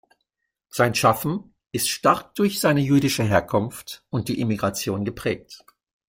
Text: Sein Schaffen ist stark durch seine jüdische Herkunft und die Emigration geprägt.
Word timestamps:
Sein 0.69 0.95
Schaffen 0.95 1.53
ist 1.71 1.87
stark 1.87 2.33
durch 2.33 2.59
seine 2.59 2.79
jüdische 2.79 3.21
Herkunft 3.21 4.03
und 4.09 4.29
die 4.29 4.41
Emigration 4.41 5.05
geprägt. 5.05 5.63